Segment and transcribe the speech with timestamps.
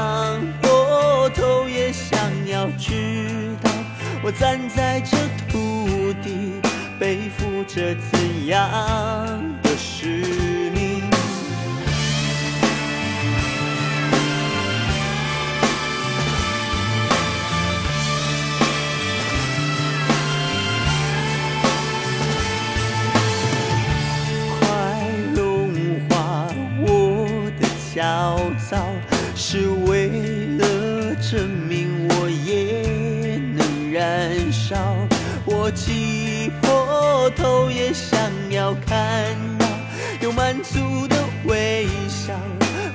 [0.00, 2.18] 我想过头也想
[2.48, 3.70] 要知道，
[4.22, 5.86] 我站在这土
[6.22, 6.58] 地，
[6.98, 8.66] 背负着怎样
[29.34, 30.08] 是为
[30.58, 34.76] 了证明我也能燃烧。
[35.44, 38.18] 我挤破头也想
[38.50, 39.24] 要看
[39.58, 39.66] 到
[40.20, 42.34] 有满足的微笑，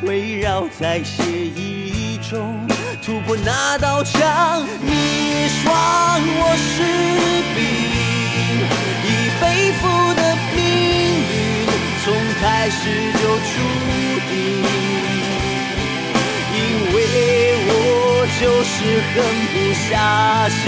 [0.03, 2.67] 围绕在血液中，
[3.03, 4.65] 突破那道墙。
[4.81, 5.24] 你
[18.67, 19.15] 是狠
[19.53, 20.59] 不下心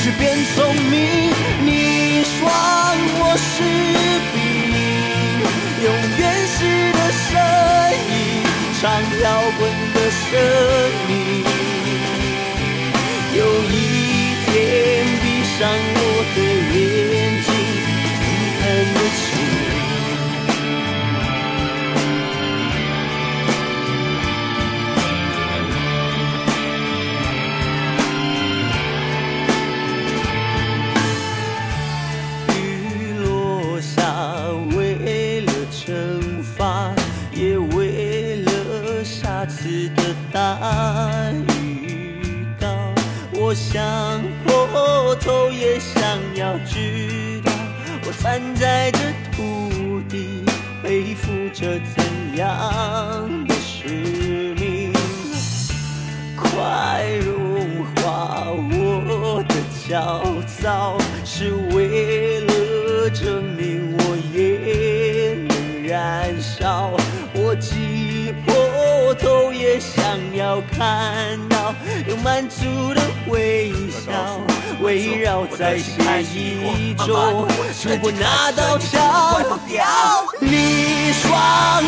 [0.00, 0.22] 去变
[0.54, 0.94] 聪明。
[1.62, 1.68] 你
[2.24, 2.34] 说
[3.20, 3.52] 我是
[4.32, 4.34] 病，
[5.84, 5.86] 用
[6.18, 6.58] 原始
[6.92, 7.30] 的声
[8.08, 8.12] 音
[8.80, 8.82] 唱
[9.20, 9.24] 摇
[9.58, 9.60] 滚
[9.92, 10.22] 的生
[11.06, 11.12] 命。
[13.36, 13.72] 有一
[14.46, 14.48] 天
[15.20, 15.24] 闭
[15.58, 15.60] 上
[15.96, 15.98] 我
[16.34, 16.36] 的
[43.46, 43.82] 我想
[44.42, 46.02] 破头也想
[46.34, 47.52] 要知道，
[48.06, 49.00] 我站在这
[49.36, 50.42] 土地，
[50.82, 52.02] 背负着怎
[52.36, 52.48] 样
[53.46, 54.94] 的使命？
[56.34, 59.54] 快融化我的
[59.86, 60.24] 焦
[60.62, 62.13] 躁，是为
[70.44, 71.74] 要看到
[72.06, 74.12] 有满足的微笑，
[74.82, 75.92] 围绕在血
[76.34, 77.48] 液中，
[77.82, 78.92] 突破那道墙。
[80.40, 81.32] 你双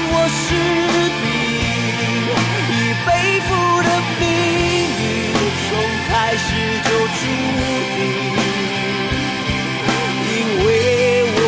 [0.08, 0.46] 我是
[1.20, 1.24] 兵，
[2.72, 2.74] 已
[3.04, 3.08] 背
[3.46, 3.48] 负
[3.82, 3.88] 的
[4.20, 4.24] 命
[5.02, 5.04] 运
[5.60, 5.68] 从
[6.08, 6.48] 开始
[6.86, 6.88] 就
[7.18, 7.20] 注
[7.92, 7.98] 定，
[10.32, 10.34] 因
[10.64, 10.66] 为
[11.36, 11.38] 我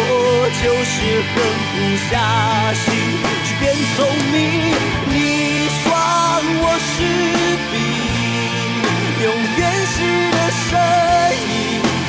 [0.61, 0.95] 就是
[1.33, 1.35] 狠
[1.73, 1.75] 不
[2.11, 2.13] 下
[2.75, 2.85] 心
[3.47, 3.65] 去变
[3.97, 3.99] 聪
[4.31, 4.78] 明。
[6.99, 7.05] 执
[7.71, 7.73] 笔，
[9.23, 9.27] 用
[9.57, 9.97] 原始
[10.33, 10.69] 的声
[11.49, 11.53] 音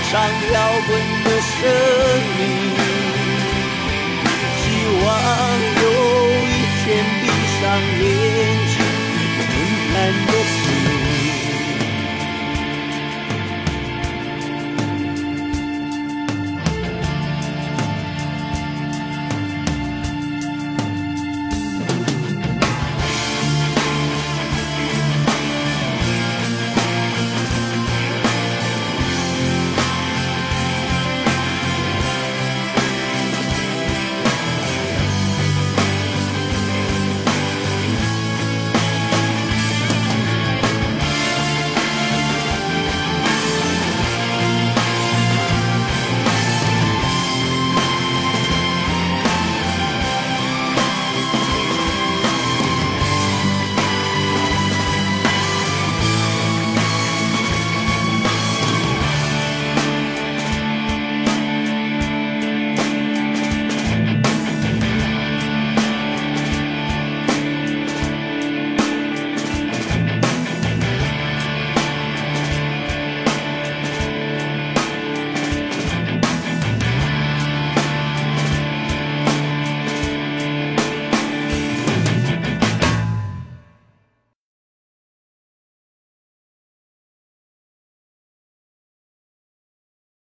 [0.09, 0.11] 唱
[0.51, 0.55] 摇
[0.87, 0.89] 滚
[1.23, 1.57] 的生
[2.37, 2.98] 命。